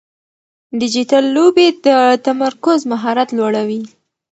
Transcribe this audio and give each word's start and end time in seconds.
ډیجیټل 0.79 1.23
لوبې 1.35 1.67
د 1.85 1.87
تمرکز 2.27 2.79
مهارت 2.91 3.29
لوړوي. 3.37 3.81